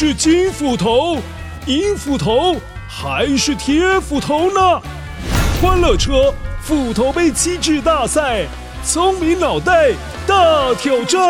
[0.00, 1.18] 是金斧头、
[1.66, 2.54] 银斧头
[2.88, 4.80] 还是铁斧头呢？
[5.60, 6.32] 欢乐车
[6.62, 8.46] 斧头杯机制大赛，
[8.84, 9.90] 聪明脑袋
[10.24, 11.20] 大挑战。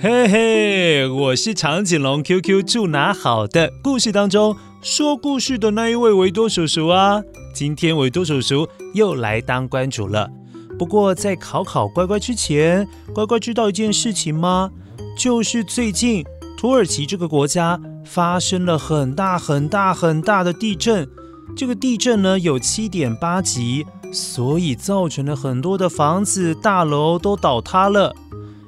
[0.00, 7.20] 嘿嘿，我是长颈龙 QQ 住哪好的故事当中说故事的那一位维多叔叔啊。
[7.54, 10.30] 今天维多叔叔又来当关主了。
[10.78, 14.70] 不过在考考乖乖之前，乖乖知道一件事情吗？
[15.16, 16.24] 就是最近
[16.58, 21.08] 土耳其这个国家发生了很大很大很大的地震。
[21.56, 28.14] 这个地震呢有七点八级，所以造成了很多的房子大楼都倒塌了。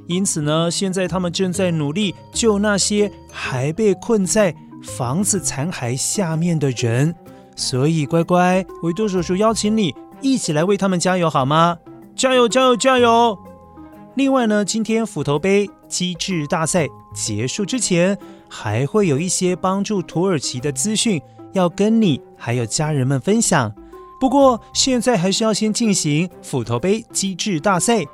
[0.06, 7.14] 因此呢，现在他们正在努力救那些还被困在房子残骸下面的人。
[7.54, 11.76] 所以乖乖，维多叔叔邀请你一起来为他们加油好吗？
[12.18, 13.38] 加油，加油，加油！
[14.16, 23.72] 另外呢，今天斧头杯机智大赛结束之前，还会有一些帮助土耳其的资讯要跟你还有家人们分享。
[24.20, 28.04] 不过现在还是要先进行斧头杯机智大赛。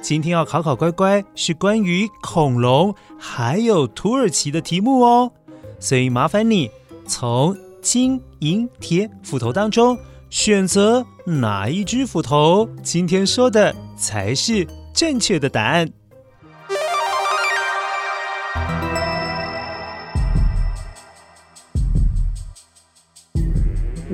[0.00, 5.32] 今天要考考乖乖，是关于恐龙还有土耳其的题目哦，
[5.80, 6.70] 所以麻烦你
[7.08, 9.98] 从金银铁斧头当中
[10.38, 15.88] 选择哪一只斧头，今天说的才是正确的答案。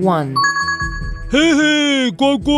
[0.00, 0.32] One，
[1.28, 2.54] 嘿嘿，乖乖，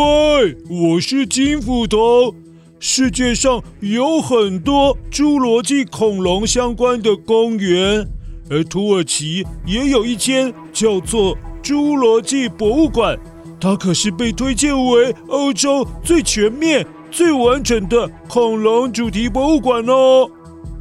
[0.69, 2.35] 我是金斧头。
[2.79, 8.07] 世界上有很多侏罗纪恐龙相关的公园，
[8.47, 13.17] 而土耳其也有一间叫做侏罗纪博物馆，
[13.59, 20.29] 它可是被推荐为欧洲最全面、最完整的恐龙主题博物馆哦。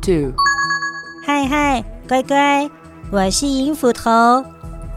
[0.03, 0.33] Two，
[1.25, 2.69] 嗨嗨，乖乖，
[3.11, 4.45] 我是银斧头。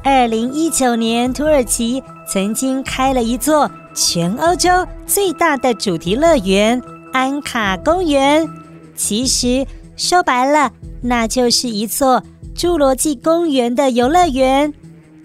[0.03, 4.69] 二零一九年，土耳其曾经开了一座全欧洲
[5.05, 6.81] 最大的主题乐园。
[7.13, 8.47] 安卡公园，
[8.95, 10.71] 其实说白了，
[11.01, 12.21] 那就是一座
[12.55, 14.73] 侏罗纪公园的游乐园。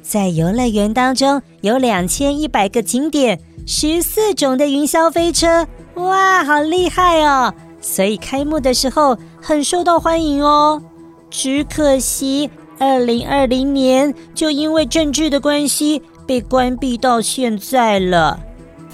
[0.02, 7.54] 在游乐园当中，有两千一百个景点，十四种的云霄飞车，哇，好厉害哦！
[7.80, 10.82] 所以开幕的时候很受到欢迎哦。
[11.30, 18.40] 只可惜，二零二零年就因为政治的关系被关闭到现在了。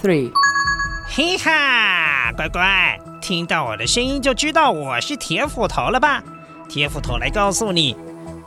[0.01, 0.31] Three。
[1.11, 6.23] 嘿哈，乖乖，听到我的声音就知道我是铁斧头了吧？
[6.69, 7.95] 铁斧头来告诉你，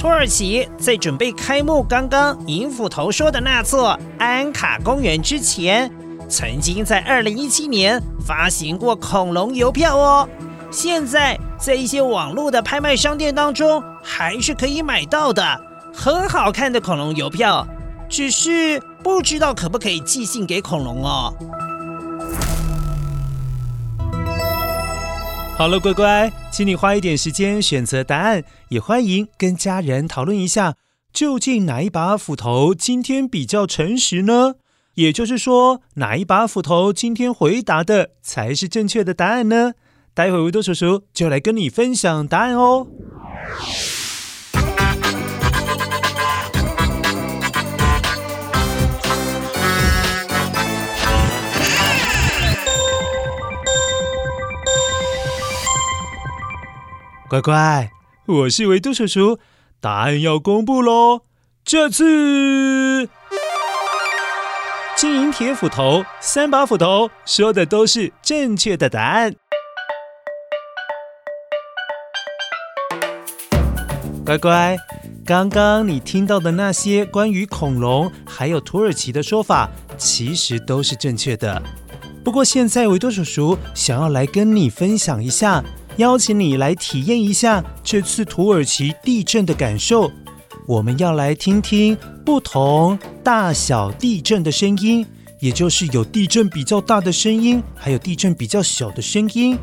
[0.02, 5.88] 土耳其在准备开幕刚刚银斧头说的那座安卡公园之前，
[6.28, 10.28] 曾经在二零一七年发行过恐龙邮票哦。
[10.72, 15.60] 现在在一些网络的拍卖商店当中还是可以买到的，
[15.94, 17.64] 很好看的恐龙邮票，
[18.08, 21.32] 只是不知道可不可以寄信给恐龙哦。
[25.62, 30.74] 好了，乖乖，请你花一点时间选择答案，也欢迎跟家人讨论一下，
[31.12, 34.54] 究竟哪一把斧头今天比较诚实呢？
[34.94, 39.74] 也就是说，哪一把斧头今天回答的才是正确的答案呢？
[40.12, 42.88] 待会维多叔叔就来跟你分享答案哦。
[57.32, 57.90] 乖乖，
[58.26, 59.38] 我是维多叔叔，
[59.80, 61.22] 答案要公布喽！
[61.64, 63.08] 这次
[64.94, 69.34] 金银铁斧头三把斧头说的都是正确的答案。
[74.26, 74.76] 乖乖，
[75.24, 81.62] 刚刚你听到的那些关于恐龙还有土耳其的说法，其实都是正确的。
[82.22, 85.64] 不过现在维多叔叔想要来跟你分享一下。
[85.96, 90.10] 邀请你来体验一下这次土耳其地震的感受。
[90.66, 95.04] 我们要来听听不同大小地震的声音，
[95.40, 99.58] 也就是有地震比较大的声音，还有地震比较小的声音。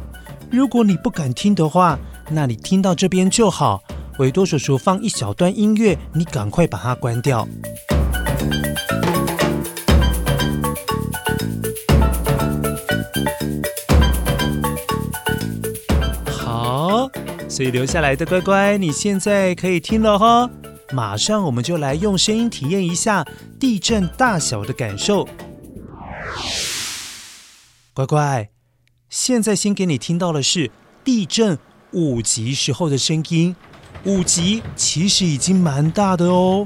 [0.52, 1.98] 如果你不敢听的话，
[2.30, 3.82] 那你听到这边就好。
[4.20, 7.48] 维多叔叔放一小段音乐，你赶快把它关掉。
[17.60, 20.50] 所以留下来的乖乖，你现在可以听了哈。
[20.94, 23.28] 马上我们就来用声音体验一下
[23.60, 25.28] 地震大小的感受。
[27.94, 28.50] 乖乖，
[29.10, 30.72] 现在先给你听到的是
[31.04, 31.60] 地震
[31.92, 33.54] 五级时候的声音。
[34.06, 36.66] 五级其实已经蛮大的哦。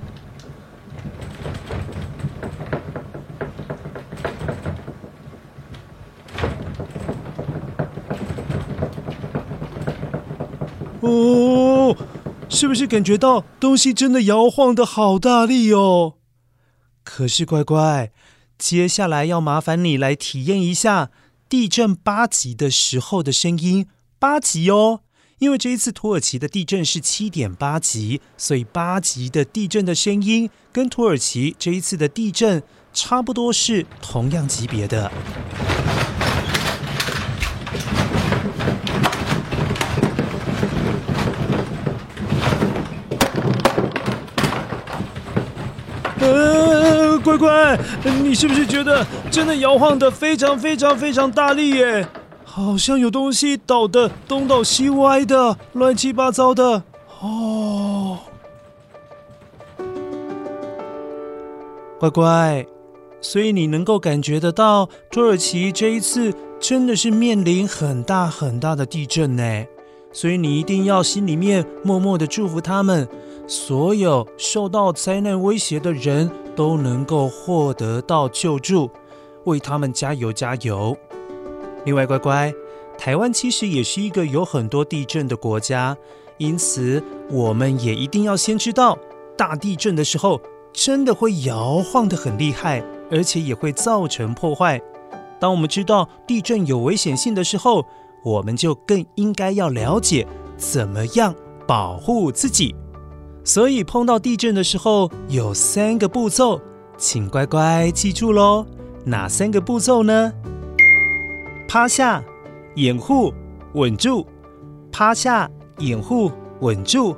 [11.04, 11.96] 哦，
[12.48, 16.14] 是不是感觉到东西真的摇晃得好大力哦？
[17.04, 18.12] 可是乖乖，
[18.58, 21.12] 接下来要麻烦你来体验一下
[21.50, 25.02] 地震八级的时候的声音，八级哦。
[25.40, 32.64] 因为这一次土耳其的地震是七点八级，所以八级的地震的声音跟土耳其这一次的地震
[32.94, 35.12] 差不多是同样级别的。
[47.24, 47.80] 乖乖，
[48.22, 52.06] 你是不是觉得真的摇晃的非常非常非常大力耶？
[52.44, 56.84] 好像有东西倒的东倒西歪的，乱七八糟的
[57.22, 58.20] 哦。
[61.98, 62.66] 乖乖，
[63.22, 69.66] 所以你能够感觉得到，土耳其这一次真的是面临很大很大的地震呢。
[70.12, 73.08] 所以你一定要心里面默默的祝福他们，
[73.48, 78.90] 所有受到灾难威胁的人都能够获得到救助，
[79.46, 80.96] 为他们加油加油。
[81.86, 82.54] 另外，乖乖，
[82.98, 85.98] 台湾其实也是一个有很多地震的国家，
[86.38, 88.98] 因此我们也一定要先知道，
[89.38, 90.40] 大地震的时候
[90.72, 94.82] 真的会摇晃得很厉害，而且也会造成破坏。
[95.40, 97.86] 当我们知道地震有危险性的时候，
[98.24, 101.36] 我们就更应该要了解怎么样
[101.68, 102.74] 保护自己。
[103.44, 106.62] 所以碰到地震的时候，有三个步骤，
[106.98, 108.66] 请乖乖记住喽。
[109.06, 110.32] 哪三个步骤呢？
[111.68, 112.24] 趴下，
[112.76, 113.34] 掩护，
[113.74, 114.26] 稳住。
[114.92, 115.50] 趴下，
[115.80, 116.32] 掩护，
[116.62, 117.18] 稳住。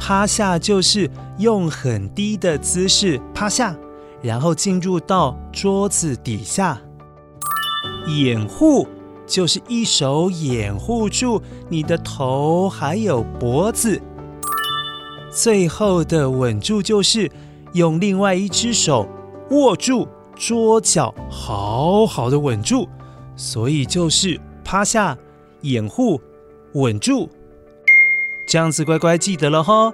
[0.00, 1.08] 趴下就是
[1.38, 3.76] 用很低的姿势趴下，
[4.20, 6.80] 然后进入到桌子底下。
[8.08, 8.88] 掩护
[9.28, 14.02] 就是一手掩护住你的头还有脖子。
[15.32, 17.30] 最后的稳住就是
[17.72, 19.08] 用另外一只手
[19.50, 20.06] 握住
[20.36, 22.86] 桌角，好好的稳住。
[23.34, 25.16] 所以就是趴下，
[25.62, 26.20] 掩护，
[26.74, 27.30] 稳住，
[28.46, 29.92] 这样子乖乖记得了哈。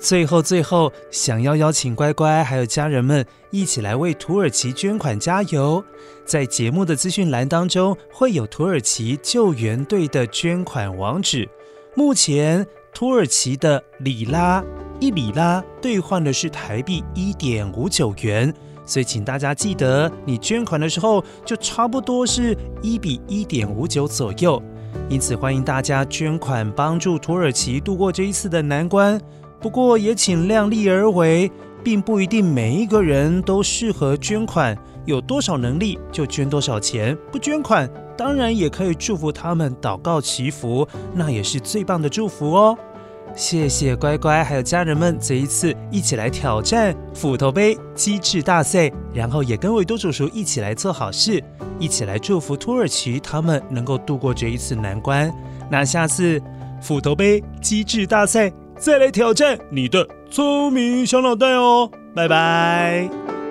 [0.00, 5.82] 最后最后，想要邀请乖乖还有家人们一起来为土耳其捐款加油，
[6.24, 11.48] 在节目的资讯栏当中会有土耳其救援队的捐款网址。
[11.94, 14.62] 目前土耳其的里拉
[15.00, 18.52] 一里拉兑换的是台币一点五九元。
[18.84, 24.62] 所以，请大家记得，你捐款的时候就差不多是一比一点五九左右。
[25.08, 29.18] 因此，欢迎大家捐款帮助土耳其度过这一次的难关。
[29.60, 31.50] 不过，也请量力而为，
[31.82, 34.76] 并不一定每一个人都适合捐款。
[35.04, 37.88] 有多少能力就捐多少钱，不捐款
[38.22, 42.78] 当然也可以祝福他们，祷告祈福，那也是最棒的祝福哦。
[43.34, 51.42] 谢谢乖乖，还有家人们，这一次一起来挑战斧头杯机智大赛，然后也跟维多叔叔一起来做好事，
[51.80, 55.28] 一起来祝福土耳其他们能够度过这一次难关。
[55.68, 56.40] 那下次
[56.80, 63.41] 斧头杯机智大赛再来挑战你的聪明小脑袋哦，拜拜。